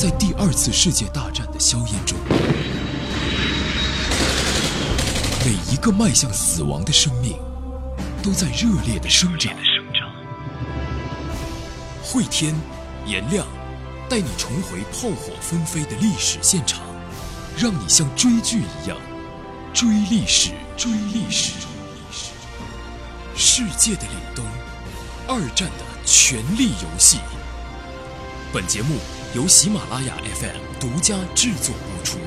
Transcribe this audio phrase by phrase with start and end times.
[0.00, 2.16] 在第二次世界大战的硝烟中，
[5.44, 7.36] 每一个迈向死亡的生命
[8.22, 9.52] 都在热烈的生长。
[12.02, 12.54] 汇天、
[13.04, 13.46] 颜亮
[14.08, 16.80] 带你重回炮火纷飞的历史现场，
[17.58, 18.96] 让你像追剧一样
[19.74, 21.52] 追历史、追历史。
[23.36, 24.46] 世界的凛冬，
[25.28, 27.18] 二战的权力游戏。
[28.50, 28.96] 本节目
[29.32, 32.18] 由喜马拉雅 FM 独家制作播出。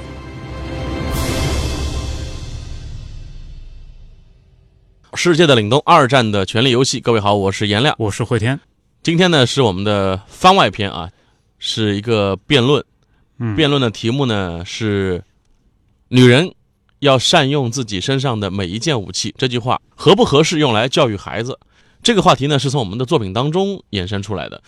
[5.13, 7.01] 世界的凛冬，二战的权力游戏。
[7.01, 8.57] 各位好，我是颜亮，我是慧天。
[9.01, 11.09] 今天呢是我们的番外篇啊，
[11.59, 12.85] 是一个辩论。
[13.37, 15.25] 嗯，辩论的题目呢是：
[16.07, 16.55] 女人
[16.99, 19.35] 要善用自己身上的每一件武器。
[19.37, 21.59] 这句话合不合适用来教育孩子？
[22.01, 24.63] 这个话题呢是从我们的作品当中衍生出来的。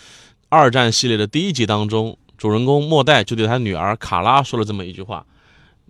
[0.50, 5.26] 二战系列的第一集当中，主人公莫代就对他女儿卡拉说了这么一句话：“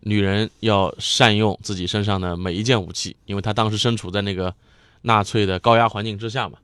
[0.02, 4.54] 女人要善用自己身上的每一件武器，因为她当时身处在那个
[5.02, 6.58] 纳粹的高压环境之下嘛。”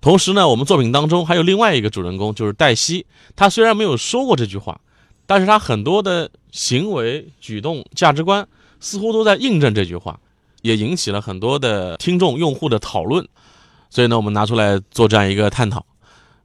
[0.00, 3.06] 同时呢，我们作品当中还有另外一个主人公，就是黛西。
[3.34, 4.80] 她虽然没有说过这句话，
[5.26, 8.46] 但是她很多的行为举动、价值观
[8.78, 10.20] 似乎都在印证这句话，
[10.62, 13.26] 也引起了很多的听众、用户的讨论。
[13.88, 15.84] 所以呢，我们拿出来做这样一个探讨。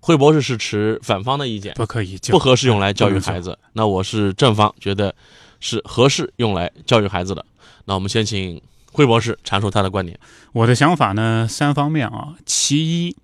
[0.01, 3.57] 惠博士是持反方的意见，不可以，不合适用来教育孩子。
[3.73, 5.15] 那我是正方，觉得
[5.59, 7.45] 是合适用来教育孩子的。
[7.85, 10.19] 那我们先请惠博士阐述他的观点。
[10.51, 12.35] 我的想法呢，三方面啊。
[12.45, 13.15] 其一。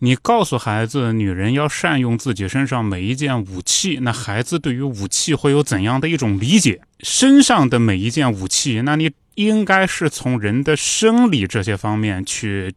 [0.00, 6.82] 你告诉孩子，女人要善用自己身上每一件武器，那孩子对于武器会有怎样的一种理解？
[7.00, 12.74] 身上的每一件武器，那你应该是从人的生理这些方面去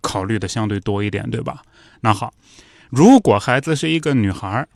[0.00, 1.62] 考虑的相对多一点，对吧？
[2.02, 2.32] 那好，
[2.92, 4.68] 如果孩子是一个女孩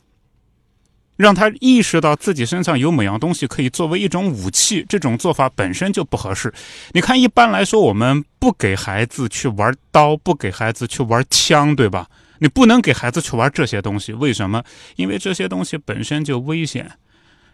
[1.17, 6.51] 让她意识到自己身上有某样东西可以作为一种武器，这种做法本身就不合适。
[6.93, 12.07] 你看，一般来说，我们不给孩子去玩刀，不给孩子去玩枪，对吧？
[12.39, 14.63] 你不能给孩子去玩这些东西，为什么？
[14.95, 16.89] 因为这些东西本身就危险。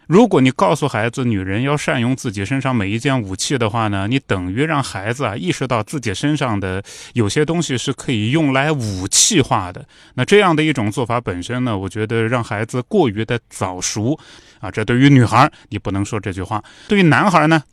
[0.08, 6.84] 如果你告诉孩子女人要善用自己身上每一件武器的话呢，你等于让孩子啊意识到自己身上的
[7.14, 9.86] 有些东西是可以用来武器化的。
[10.16, 14.20] 那这样的一种做法本身呢，我觉得让孩子过于的早熟
[14.60, 14.70] 啊。
[14.70, 17.64] 这对于女孩你不能说这句话，对于男孩呢，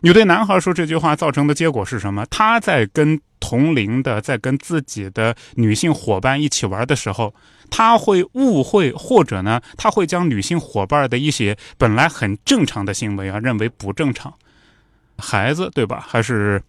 [0.00, 2.26] 你对男孩说这句话造成的结果是什么？
[2.26, 7.34] 他在跟同龄的在跟自己的女性伙伴一起玩的时候。
[7.74, 14.32] 他会误会，或者呢，他会将女性伙伴的一些本来很正常的行为啊，认为不正常。
[15.16, 16.04] 孩子，对吧？
[16.06, 16.62] 还是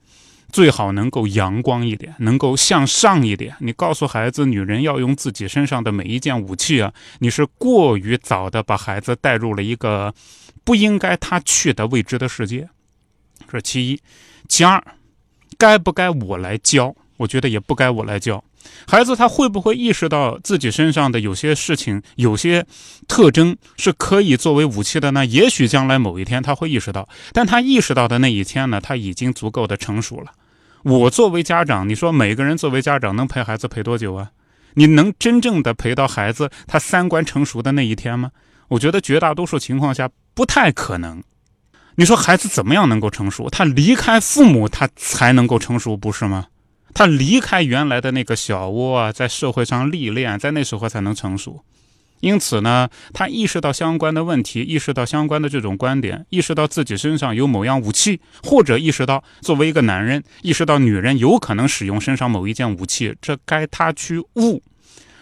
[0.49, 3.53] 最好能够阳光一点，能够向上一点。
[3.59, 10.13] 你告诉孩子，女人要用自己身上的每一件武器啊，你是过于早的把孩子带入了一个
[10.63, 12.69] 不应该他去的未知的世界。
[13.49, 13.99] 这其一，
[14.47, 14.81] 其二，
[15.57, 16.95] 该不该我来教？
[17.17, 18.43] 我觉得也不该我来教。
[18.87, 22.65] 孩子他会不会意识到自己身上的有些事情、有些
[23.07, 25.25] 特征是可以作为武器的呢？
[25.25, 30.31] 也许将来某一天他会意识到，但他意识到的那一天呢，他已经足够的成熟了。
[30.83, 34.31] 我作为家长，你说每个人作为家长能陪孩子陪多久啊？
[34.73, 38.31] 你能真正的陪到孩子他三观成熟的那一天吗？
[38.69, 41.23] 我觉得绝大多数情况下不太可能。
[41.95, 43.49] 你说孩子怎么样能够成熟？
[43.49, 46.47] 他离开父母，他才能够成熟，不是吗？
[46.93, 51.63] 他离开原来的那个小窝啊，在社会上历练，在那时候才能成熟。
[52.19, 64.63] 因此呢，他意识到相关的问题，意识到相关的这种观点，意识到自己身上有某样武器，或者意识到作为一个男人，意识到女人有可能使用身上某一件武器，这该他去悟。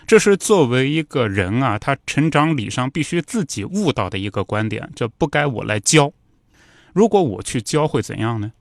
[0.06, 6.12] 这是作为一个人啊，他成长礼上必须自己悟到的一个观点，这不该我来教。
[6.94, 8.52] 如果我去教，会怎样呢？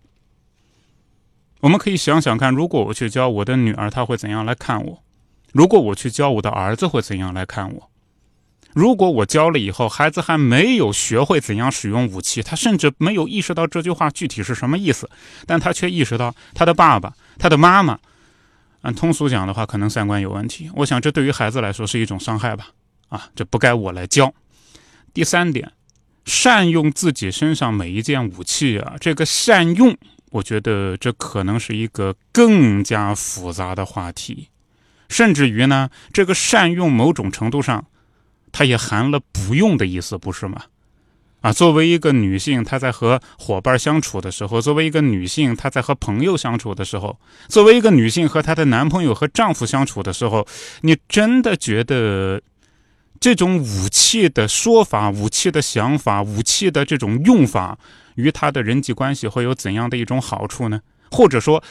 [1.60, 5.02] 我们可以想想看，如果我去教我的女儿，她会怎样来看我？
[5.52, 7.90] 如果我去教我的儿子，会怎样来看我？
[8.72, 15.10] 如果我教了以后，孩子还没有学会怎样使用武器，他甚至没有意识到这句话具体是什么意思，
[15.44, 17.98] 但他却意识到他的爸爸、他的妈妈，
[18.82, 20.70] 按通俗讲的话，可能三观有问题。
[20.76, 22.68] 我想，这对于孩子来说是一种伤害吧？
[23.08, 24.32] 啊，这不该我来教。
[25.12, 25.72] 第三点，
[26.24, 29.94] 善用自己身上每一件武器啊，这个善用。
[30.30, 34.48] 我觉得这可能是一个更加复杂的话题，
[35.08, 37.86] 甚至于呢，这个善用某种程度上，
[38.52, 40.62] 它也含了不用的意思，不是吗？
[41.40, 47.18] 啊，作为一个女性，她在和伙伴相处的时候，作为一个女性，她在和朋友相处的时候，
[47.48, 50.46] 作为一个女性和她的男朋友和丈夫相处的时候，
[50.82, 52.42] 你真的觉得
[53.18, 57.78] 这种武器的说法、武器的想法、武器的这种用法，
[58.20, 60.80] 与他的人际关系会有怎样的一种好处呢？
[61.10, 61.62] 或者说，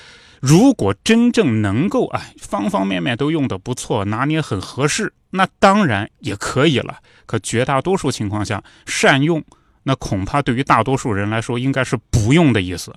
[0.42, 6.98] 如果真正能够哎方方面面都用的不错，拿捏很合适，那当然也可以了。
[7.25, 9.42] 可绝大多数情况下，善用，
[9.84, 12.94] 那恐怕对于大多数人来说，应该是不用的意思。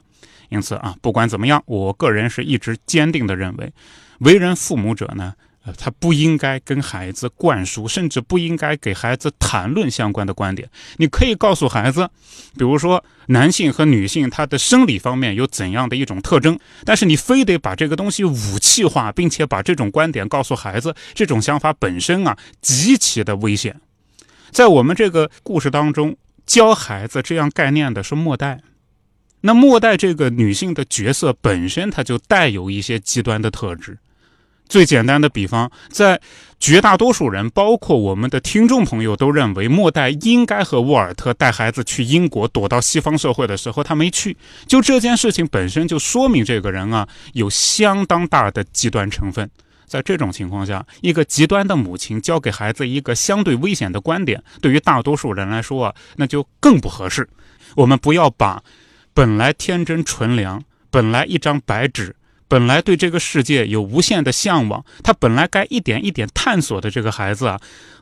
[0.48, 3.72] 因此啊，不管怎么样，我个人是一直坚定的认为，
[4.20, 5.34] 为人父母者呢。
[5.64, 10.68] 呃，他不应该跟孩子灌输，甚至不应该给孩子谈论相关的观点。
[10.96, 12.08] 你可以告诉孩子，
[12.58, 23.80] 比如说男性和女性他的生理方面有怎样的一种特征，但是你非得把这个东西武器化，并且把这种观点告诉孩子，这种想法本身啊极其的危险。
[24.50, 28.60] 在我们这个故事当中，教孩子这样概念的是末代，
[29.42, 33.98] 那末代这个女性的角色本身，它就带有一些极端的特质。
[34.72, 36.19] 最简单的比方，在
[36.58, 44.34] 绝大多数人，包括我们的听众朋友，都认为莫代应该和沃尔特带孩子去英国躲到西方社会的时候，他没去。
[44.66, 49.46] 就这件事情本身就说明这个人啊有相当大的极端成分。
[49.84, 57.28] 在这种情况下，一个极端的母亲教给孩子一个相对危险的观点，对于大多数人来说啊，那就更不合适。
[57.76, 58.62] 我们不要把
[59.12, 62.16] 本来天真纯良、本来一张白纸。
[62.52, 67.58] 本来对这个世界有无限的向往，他本来该一点一点探索的这个孩子啊，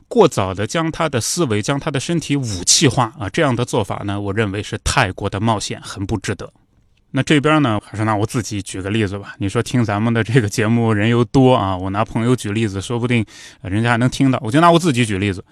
[0.09, 6.51] 过早的将他的思维、将他的身体武器化啊，这样的做法呢，我认为是太过的冒险，很不值得。
[7.11, 9.35] 那这边呢，还是拿我自己举个例子吧。
[9.37, 13.25] 你说听咱们的这个节目人又多啊，我拿朋友举例子，说不定
[13.61, 14.37] 人家还能听到。
[14.43, 15.45] 我就拿我自己举例子，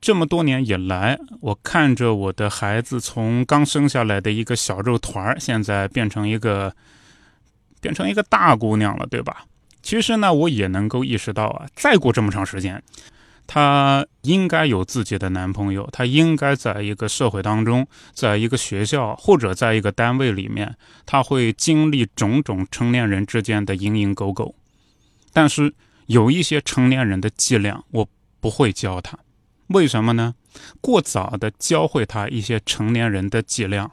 [0.00, 6.72] 这么多年以来，我看着我的孩子从刚生下来的一个小肉团儿现在变成一个。
[7.80, 9.44] 变成一个大姑娘了，对吧？
[9.82, 12.82] 其实呢，我也能够意识到啊，再过这么长时间，
[13.46, 20.76] 她应该有自己的男朋友，她应该在一个社会当中，在一个学校或者在一个单位里面，
[21.06, 24.54] 她会经历种种成年人之间的蝇营狗苟。
[25.32, 25.72] 但是
[26.06, 28.08] 有一些成年人的伎俩，我
[28.40, 29.16] 不会教她。
[29.68, 30.34] 为什么呢？
[30.80, 33.90] 过早的教会她一些成年人的伎俩，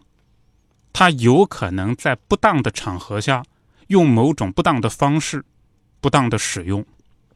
[0.91, 3.45] 她有可能在不当的场合下。
[3.87, 5.43] 用某种不当的方式，
[5.99, 6.85] 不当的使用，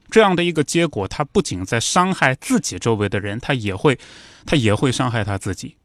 [0.10, 3.98] 这样的一个结果，他不仅在伤害自己周围的人，他也会，
[4.46, 5.75] 他也会伤害他自己。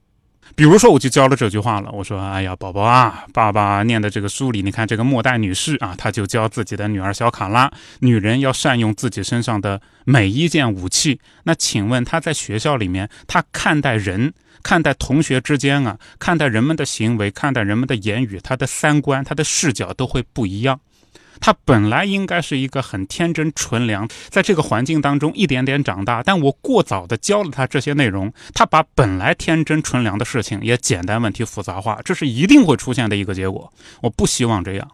[0.56, 7.70] 比如说，我就教了这句话了，我说：“哎呀，宝宝啊，爸爸念的这个书里，你看这个莫代女士啊，她就教自己的女儿小卡拉，
[8.00, 11.18] 女人要善用自己身上的每一件武器。
[11.42, 14.32] 那请问她在学校里面，她看待人？”
[14.62, 20.80] 看待同学之间啊，看待人们的行为，看待人们的言语，她的三观，她的视角都会不一样。
[21.40, 33.72] 他本来应该是一个很天真纯良，在这个环境当中一点点长大，但我过早的教了他这些内容，他把本来天真纯良的事情也简单问题复杂化，这是一定会出现的一个结果。
[34.02, 34.90] 我不希望这样。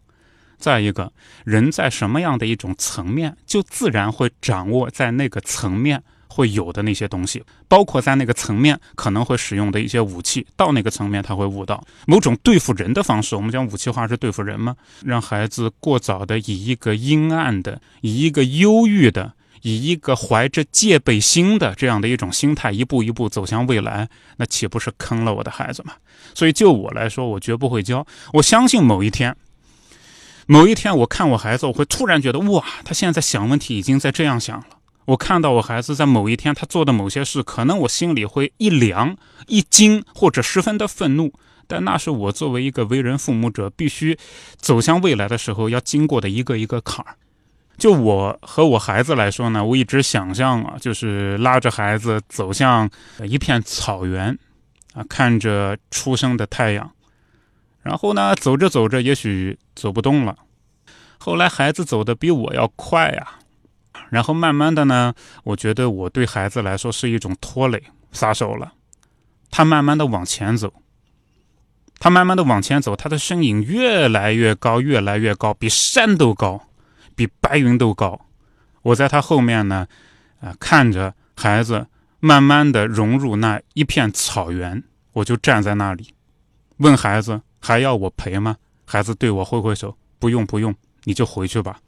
[0.59, 1.11] 再一个
[1.45, 6.03] 人在什么样的一种层面，就自然会掌握在那个层面。
[6.33, 13.35] 会有的那些东西，包括在那个层面可能会使用的一些武器，到那个层面他会悟到某种对付人的方式。
[13.35, 14.77] 我们讲武器化是对付人吗？
[15.05, 25.95] 让孩子过早的以一个阴暗的、以一个忧郁的、以一个怀着戒备心的这样的一种心态，一步一步走向未来，那岂不是坑了我的孩子吗？
[26.35, 28.07] 所以就我来说，我绝不会教。
[28.35, 29.37] 我相信某一天，
[30.47, 34.67] 某一天我看我孩子，我会突然觉得哇，他现在想问题已经在这样想了。
[35.07, 39.17] 我看到我孩子在某一天他做的某些事，可能我心里会一凉、
[39.49, 41.33] 一惊，或者十分的愤怒。
[41.67, 44.19] 但那是我作为一个为人父母者必须
[44.57, 47.17] 走向未来的时候要经过的一个一个坎儿。
[47.79, 52.91] 就我和我孩子来说呢，我一直想象啊，就是拉着孩子走向
[53.23, 54.39] 一片草原，
[54.95, 56.93] 啊，看着初升的太阳，
[57.83, 60.37] 然后呢，走着走着，也许走不动了。
[61.19, 63.40] 后来孩子走的比我要快呀。
[64.11, 65.15] 然后慢慢的呢，
[65.45, 68.75] 我觉得我对孩子来说是一种拖累，撒手了。
[69.51, 70.73] 他慢慢的往前走，
[71.99, 76.69] 他慢慢的往前走，他的身影越来越高，越来越高，比山都高，
[77.17, 78.27] 比白云都高。
[78.83, 79.87] 我在他后面呢，
[80.41, 81.87] 啊，看着孩子
[82.19, 86.15] 慢慢的融入那一片草原，我就站在那里，
[86.77, 88.57] 问孩子还要我陪吗？
[88.85, 90.75] 孩子对我挥挥手，不用不用，
[91.05, 91.79] 你就回去吧。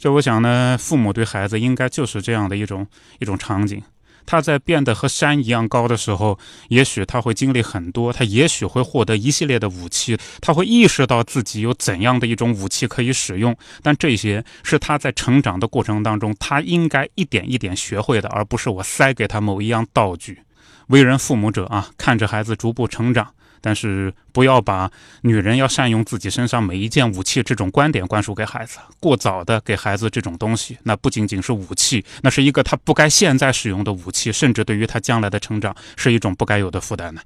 [0.00, 2.86] 这我想呢，父母对孩子应该就是这样的一种
[3.18, 3.82] 一种场景。
[4.24, 6.38] 他在变得和山一样高的时候，
[6.68, 13.54] 也许他会经历很多，他也许会获得一系列的武器，他会意识到自己有怎样的一种武器可以使用。
[13.82, 20.40] 但这些是他在成长的过程当中，他应该一点一点学会的，而不是我塞给他某一样道具。
[20.86, 23.34] 为人父母者啊，看着孩子逐步成长。
[23.60, 24.90] 但是不要把
[25.22, 37.20] 女人要善用自己身上每一件武器这种观点灌输给孩子，过早的给孩子这种东西，那不仅仅是武器，那是一个他不该现在使用的武器，甚至对于他将来的成长是一种不该有的负担呢。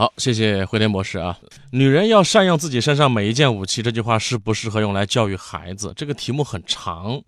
[0.00, 1.38] 好，谢谢惠天博士啊。
[1.72, 5.92] 女人要善用自己身上每一件武器，这句话适不适合用来教育孩子？
[5.94, 7.20] 这个题目很长，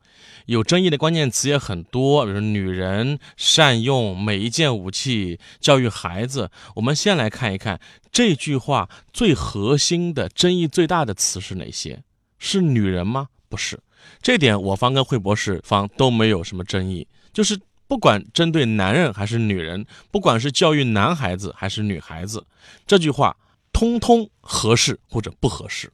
[0.47, 6.51] 有争议的关键词也很多，比如女人善用每一件武器教育孩子。
[6.77, 7.79] 我们先来看一看
[8.11, 12.03] 这句话最核心的、争议最大的词是哪些？
[12.39, 13.29] 是女人吗？
[13.51, 13.79] 不是，
[14.23, 17.61] 这点我方跟惠博士方都没有什么争议，就是。
[17.93, 22.43] 不管针对男人还是女人，不管是教育男孩子还是女孩子，
[22.87, 23.37] 这句话
[23.71, 25.93] 通通合适或者不合适。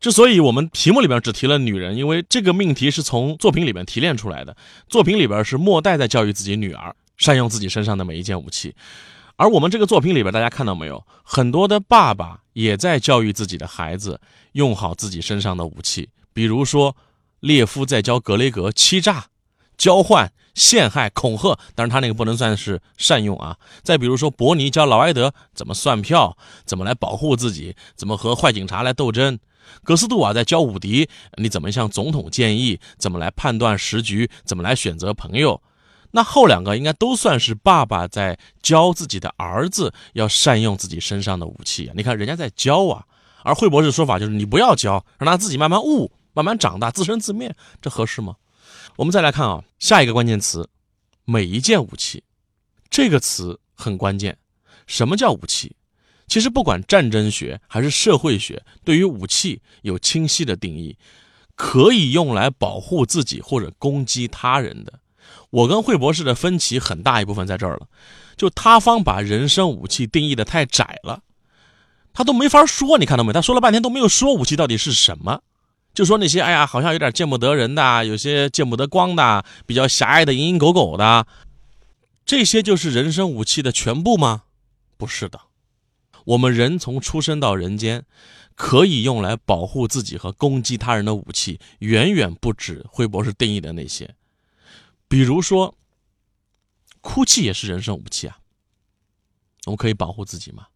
[0.00, 4.56] 之所以我们题目里边只提了女人，因为这个命题是从作品里面提炼出来的。
[4.88, 8.74] 作品里边是莫代在教育自己女儿善用自己身上的每一件武器，
[9.36, 14.18] 而我们这个作品里边，大家看到没有，很多的爸爸也在教育自己的孩子
[14.52, 16.96] 用好自己身上的武器，比如说
[17.40, 19.26] 列夫在教格雷格欺诈。
[19.76, 23.56] 交换、陷害、恐吓，当然他那个不能算是善用啊。
[23.82, 29.36] 再比如说，伯尼教劳埃德怎么算票，怎么来保护自己，怎么和坏警察来斗争；
[29.82, 35.60] 格斯杜瓦在教伍迪，你怎么向总统建议，怎么来判断时局，怎么来选择朋友。
[36.12, 41.90] 那后两个应该都算是爸爸在教自己的儿子要善用自己身上的武器。
[41.94, 43.04] 你看人家在教啊，
[43.42, 48.36] 而惠博士说法就是你不要教，让他自己慢慢悟，慢慢长大，自生自灭，这合适吗？
[48.94, 50.68] 我们再来看啊，下一个关键词，
[51.24, 52.22] 每一件武器，
[52.88, 54.38] 这个词很关键。
[54.86, 55.74] 什么叫武器？
[56.28, 60.96] 其实不管战争学还是社会学，对于武器有清晰的定义，
[61.54, 65.00] 可以用来保护自己或者攻击他人的。
[65.50, 67.86] 我跟惠博士的分歧很大一部分在这儿了，
[68.36, 71.22] 就他方把人生武器定义的太窄了，
[72.12, 72.98] 他都没法说。
[72.98, 73.32] 你看到没？
[73.32, 75.42] 他说了半天都没有说武器到底是什么。
[75.96, 81.26] 就说那些，哎呀，好像有点见不得人的，有些见不得光的，比较狭隘的、蝇营狗苟的，
[82.26, 84.42] 这些就是人生武器的全部吗？
[84.98, 85.40] 不是的，
[86.26, 88.04] 我们人从出生到人间，
[88.54, 94.14] 可以用来保护自己和攻击他人的武器，远远不止惠博士定义的那些。
[95.08, 95.74] 比如说，
[97.00, 98.36] 哭泣也是人生武器啊，
[99.64, 100.66] 我们可以保护自己吗？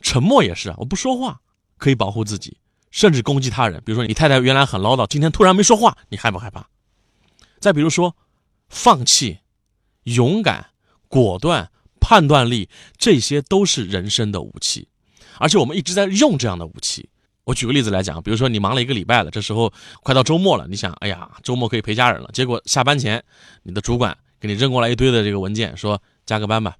[0.00, 1.40] 沉默也是啊，我不说话
[1.78, 2.58] 可以保护自己。
[2.96, 6.66] 甚至攻击他人，比如说你太太原来很唠叨，今天突然没说话，你害不害怕？
[7.60, 8.16] 再比如说，
[8.70, 9.40] 放弃、
[10.04, 10.70] 勇敢、
[11.06, 14.88] 果断、判断力，这些都是人生的武器，
[15.38, 17.10] 而且我们一直在用这样的武器。
[17.44, 19.70] 我举个例子来讲，比如说你忙了一个礼拜了，这时候
[20.02, 22.30] 快到周末了，你想，哎呀，周末可以陪家人了。
[22.32, 23.22] 结果下班前，
[23.62, 26.74] 你的主管给你扔过来一堆的这个文件，说加个班吧。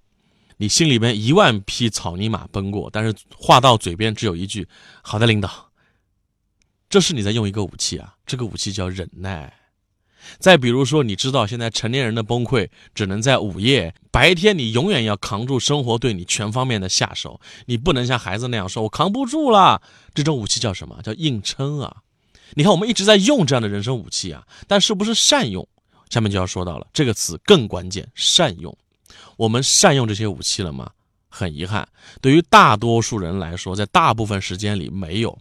[0.57, 4.67] 你心里边一万匹草泥马奔过，但是话到嘴边只有一句：
[5.03, 5.66] 好的，领导。
[6.89, 9.53] 这是你在用一个武器啊，这个武器叫忍耐。
[10.39, 19.81] 再比如说，你知道现在成年人的崩溃只能在午夜，白天你永远要扛住生活对你全方面的下手，你不能像孩子那样说“我扛不住了”。
[20.15, 21.01] 这种武器叫什么？
[21.03, 21.99] 叫硬撑啊！
[22.55, 25.69] 你看，我们一直在用这样的人生武器啊，但是不是善用？
[26.11, 28.77] 下面就要说到了这个词更关键，善用。
[29.37, 30.91] 我们善用这些武器了吗？
[31.29, 31.87] 很遗憾，
[32.21, 35.39] 对于大多数人来说，在大部分时间里没有。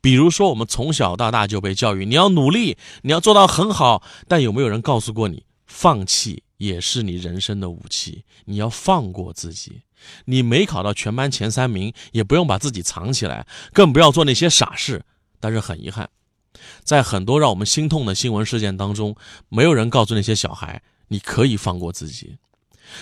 [0.00, 4.02] 比如说，我们从小到大就被教育，你要努力，你要做到很好。
[4.28, 8.24] 但有没有人告诉过你，放弃也是你人生的武器？
[8.44, 9.82] 你要放过自己。
[10.26, 15.02] 你没考到全班前三名，也不用把自己藏起来，更不要做那些傻事。
[15.40, 16.10] 但是很遗憾，
[16.82, 19.16] 在很多让我们心痛的新闻事件当中，
[19.48, 22.36] 没有人告诉那些小孩，你可以放过自己。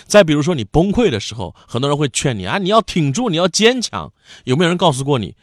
[0.05, 4.13] 再比如说，你崩溃的时候，很多人会劝你啊，你要挺住，你要坚强。
[4.45, 5.35] 有没有人告诉过你？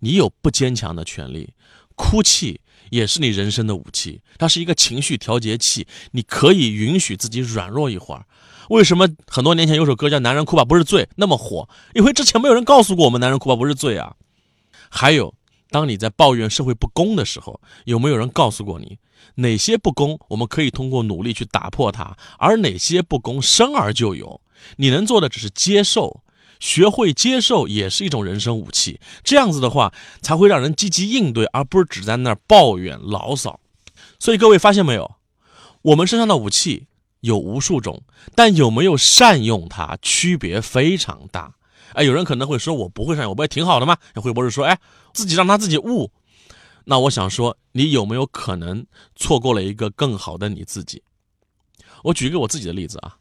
[0.00, 1.54] 你有不坚强的权利，
[1.94, 8.24] 哭泣也是你人生的武器，它是一个情绪调节器，你可以允许自己软弱一会儿。
[8.70, 11.68] 为什么很多年前有首歌叫《男人哭吧不是罪》那么火？
[11.94, 14.14] 因为之前没有人告诉过我们，男人哭吧不是罪啊。
[14.90, 15.34] 还有，
[15.70, 18.98] 当你在抱怨社会不公的时候，有没有人告诉过你，
[19.36, 24.40] 哪些不公我们可以通过努力去打破它，而哪些不公生而就有？
[24.76, 26.22] 你能做的只是接受。
[26.60, 33.60] 学会接受也是一种人生武器，这样子的话才会让人积极应对，而不是只在那儿抱怨牢骚。
[34.18, 35.16] 所以各位发现没有，
[35.82, 36.86] 我们身上的武器
[37.20, 38.02] 有无数种，
[38.34, 41.54] 但有没有善用它，区别非常大。
[41.94, 43.96] 哎，有人可能会说，我不会善用，我不也挺好的吗？
[44.14, 44.78] 会不会说，哎，
[45.12, 46.10] 自己让他自己悟？
[46.84, 51.02] 那我想说，你有没有可能错过了一个更好的你自己？
[52.04, 53.16] 我举一个我自己的例子啊，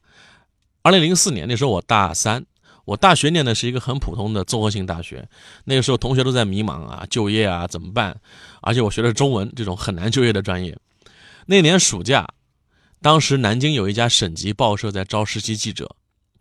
[0.83, 2.45] 二零零四年那时候我大三，
[2.87, 5.27] 我大学念的是一个很普通的综合性大学，
[5.65, 8.15] 那个时候同学都在迷茫啊，就业啊怎么办？
[8.61, 10.77] 而且我学的中文这种很难就业的专业。
[11.47, 12.25] 那年暑假，
[13.01, 15.97] 当时南京有一家省级报社在招实习记者。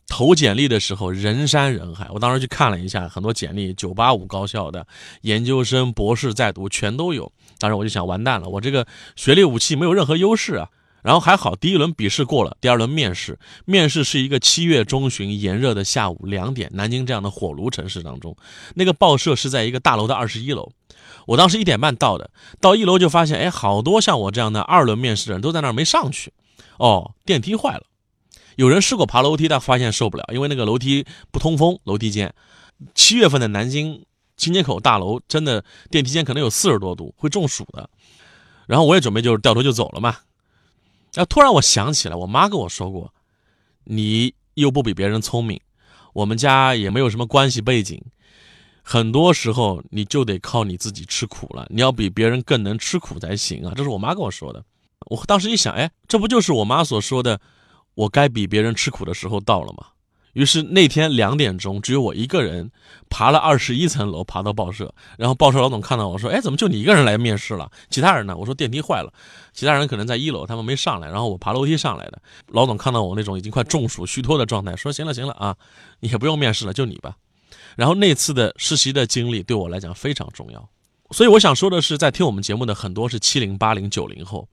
[0.08, 4.86] 投简历的时候人山人海，我当时去看了一下，很多简历，九八五高校的
[5.22, 7.32] 研究生、博士在读全都有。
[7.58, 8.86] 当时我就想，完蛋了，我这个
[9.16, 10.70] 学历武器没有任何优势啊。
[11.06, 18.36] 然后还好，第一轮笔试过了，第二轮面试，面试是一个七月中旬炎热的下午两点，南京这样的火炉城市当中，
[18.74, 20.72] 那个报社是在一个大楼的二十一楼。
[21.26, 26.32] 我当时一点半到的，到一楼就发现，哎，好多像我这样的二轮面试的人都在那儿没上去。
[26.80, 27.84] 哦，电梯坏了。
[28.56, 31.78] 有人试过爬楼梯，但发现受不了，因为那个楼梯不通风。
[31.84, 32.34] 楼梯间，
[32.96, 34.04] 七月份的南京
[34.36, 37.88] 新街口大楼真的电梯间可能有四十多度，会中暑的。
[38.66, 40.16] 然后我也准备就是掉头就走了嘛。
[41.16, 43.12] 然后突然我想起来，我妈跟我说过
[43.84, 45.58] ：“你又不比别人聪明，
[46.12, 47.98] 我们家也没有什么关系背景，
[48.82, 51.66] 很多时候你就得靠你自己吃苦了。
[51.70, 54.62] 你要比别人更能吃苦才行啊！”这是我妈跟我说的。
[55.06, 57.40] 我当时一想，哎，这不就是我妈所说的？
[57.94, 59.86] 我该比别人吃苦的时候到了吗？
[60.36, 62.70] 于是那天两点钟，只有我一个人
[63.08, 64.94] 爬了二十一层楼，爬到报社。
[65.16, 67.70] 然后报社老总看到我说：“哎，怎么就你一个人来面试了？
[67.88, 69.10] 其他人呢？”我说：“电梯坏了，
[69.54, 71.08] 其他人可能在一楼，他们没上来。
[71.08, 72.20] 然后我爬楼梯上来的。
[72.48, 75.56] 老总看到我那种已经快中暑虚脱的状态，说：‘行了，行了啊，
[76.00, 77.16] 你也不用面试了，就你吧。’
[77.74, 80.68] 然后那次的实习的经历对我来讲非常重要。
[81.12, 84.46] 所以我想说的是，在听我们节目的很多是七零、八零、九零后，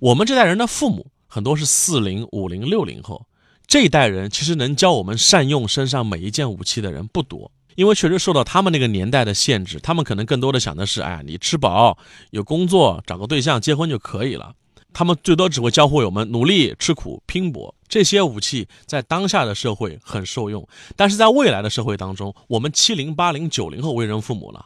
[0.00, 3.22] 我们这代人的父母。”很多是四零、五零、六零后
[3.68, 11.98] 这一代人，其实能教我们善用身上每一件武器的人不多，因为确实受到他们那个年代的限制，他们可能更多的想的是：哎，你吃饱、
[12.30, 14.54] 有工作、找个对象、结婚就可以了。
[14.94, 17.74] 他们最多只会教会我们努力、吃苦、拼搏。
[17.86, 24.64] 这些武器在当下的社会很受用，但是在未来的社会当中，我们七零、八零、九零后为人父母了。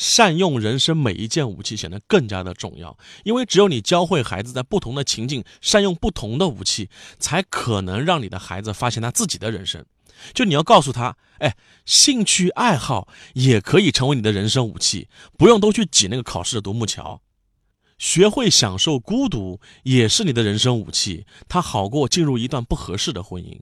[0.00, 9.84] 善用人生每一件武器显得更加的重要，因为只有你教会孩子在不同的情境善用不同的武器，才可能让你的孩子发现他自己的人生。
[10.32, 17.20] 就你要告诉他，哎，兴趣爱好也可以成为你的人生武器，不用都去挤那个考试的独木桥。
[17.98, 23.60] 学会享受孤独也是你的人生武器，它好过进入一段不合适的婚姻。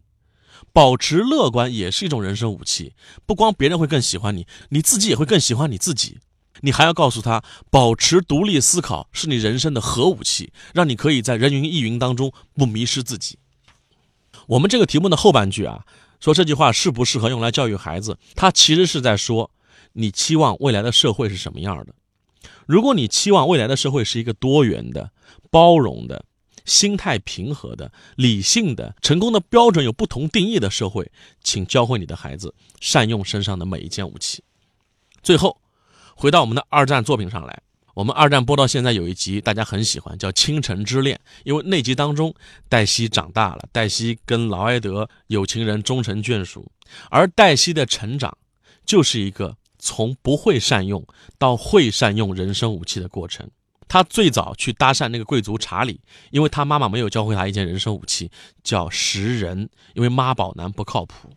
[0.72, 2.94] 保持乐观也是一种人生武器，
[3.26, 6.20] 不光别人会更喜欢你，你自己也会更喜欢你自己。
[6.60, 13.38] 你还要告诉他，保持独立思考是你人生的核武器，让你可以在人云亦云当中不迷失自己。
[14.46, 15.84] 我们这个题目的后半句啊，
[16.20, 18.18] 说这句话适不适合用来教育孩子？
[18.34, 19.50] 他其实是在说，
[19.92, 21.94] 你期望未来的社会是什么样的？
[22.66, 25.10] 如果你期望未来的社会是一个多元的、
[25.50, 26.24] 包容的、
[26.64, 31.10] 心态平和的、理性的、成功的标准有不同定义的社会，
[31.42, 34.42] 请教会你的孩子善用身上的每一件武器。
[35.22, 35.60] 最后。
[36.18, 37.62] 回到我们的二战作品上来，
[37.94, 42.34] 我们二战播到现在有一集大家很喜欢，叫《倾城之恋》，因为那集当中
[42.68, 46.68] 黛西长大了，黛西跟劳埃德有情人终成眷属，
[47.08, 48.36] 而黛西的成长
[48.84, 51.06] 就是一个从不会善用
[51.38, 53.48] 到会善用人生武器的过程。
[53.86, 56.00] 她最早去搭讪那个贵族查理，
[56.32, 58.28] 因为她妈妈没有教会她一件人生武器，
[58.64, 61.30] 叫识人，因为妈宝男不靠谱。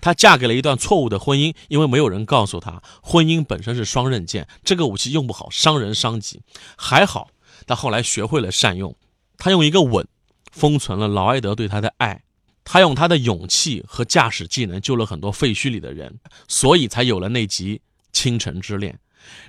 [0.00, 6.40] 她嫁给了一段错误的婚姻，因为没有人告诉她，婚姻本身是双刃剑，这个武器用不好，伤人伤己。
[6.76, 7.30] 还好，
[7.66, 8.96] 她后来学会了善用，
[9.36, 10.06] 她用一个吻，
[10.52, 12.22] 封存了劳埃德对她的爱，
[12.64, 17.76] 她用她的勇气和驾驶技能救了很多废墟里的人，所以才有了那集
[18.12, 18.94] 《倾城之恋》。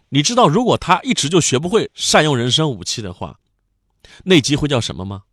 [0.10, 3.40] 你知道，如果她一直就学不会善用人生武器的话，
[4.24, 5.24] 那集会叫什么吗？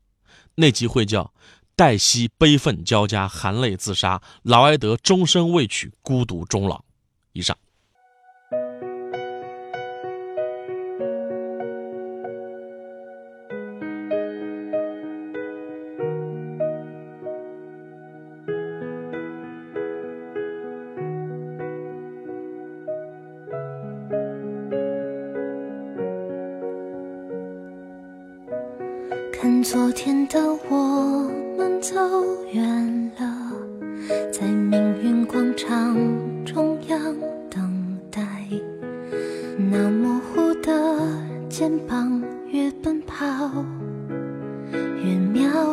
[0.57, 1.33] 那集会叫。
[1.74, 6.85] 黛西悲愤交加，含泪自杀；劳埃德终身未娶，孤独终老。
[7.32, 7.56] 以上。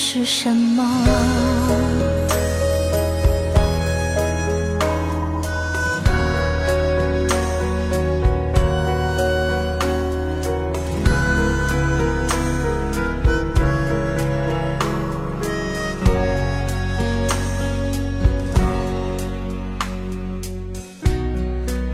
[0.00, 0.84] 是什么。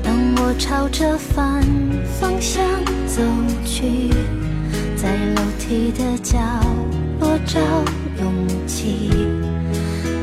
[0.02, 1.62] 当我朝着反
[2.20, 2.62] 方向
[3.06, 3.22] 走
[3.64, 4.13] 去，
[5.34, 6.38] 楼梯的角
[7.18, 7.60] 落找
[8.20, 8.32] 勇
[8.66, 9.10] 气，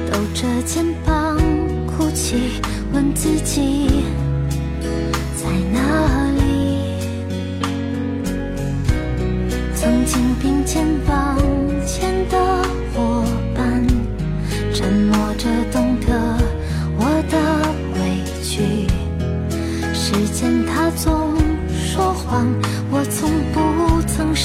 [0.10, 1.38] 抖着肩膀
[1.86, 2.62] 哭泣，
[2.94, 4.06] 问自己
[5.36, 6.42] 在哪里。
[9.76, 10.88] 曾经并肩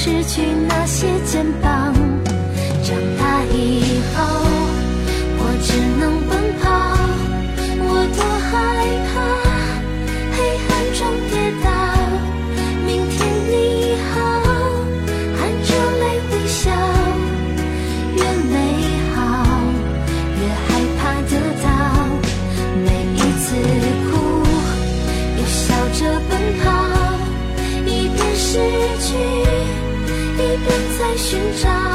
[0.07, 1.93] 失去那些肩膀。
[2.81, 4.23] 长大以后，
[5.37, 6.16] 我只能
[31.55, 31.86] 长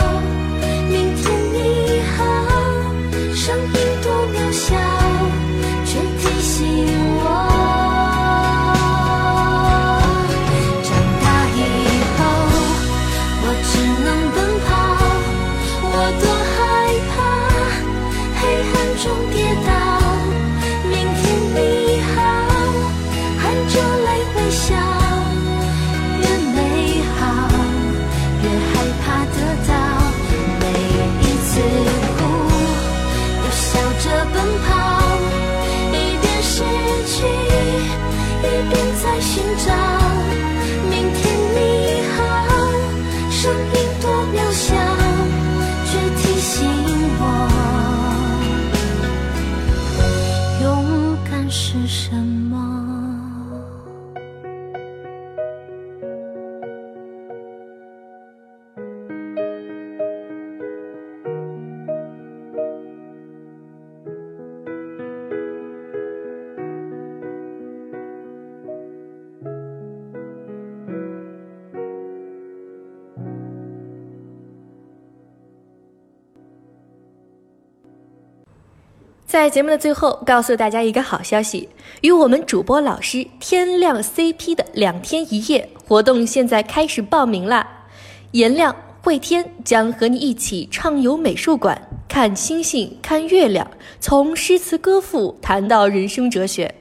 [79.32, 81.66] 在节目的最后，告诉大家一个好消息：
[82.02, 87.86] 与我们主播老师天亮 CP 的两天一夜活动现在开始报名啦！
[88.32, 93.66] 颜亮、慧天将和你一起畅游美术馆，看星星，看月亮，
[93.98, 96.74] 从诗词歌赋谈到人生哲学。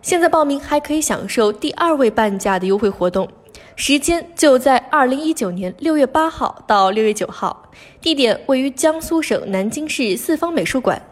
[0.00, 3.28] 现在报名还可以享受第二位半价的优惠活动，
[3.74, 11.02] 时间就在二零一九年六月八号到六月九号，地点位于江苏省南京市四方美术馆。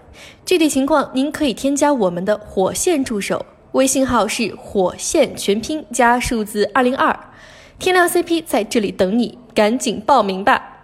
[0.47, 7.19] 具体情况您可以添加我们的火线助手，微信号是火线全拼加数字二零二，
[7.81, 10.76] 天亮 CP 在这里等你，赶紧报名吧。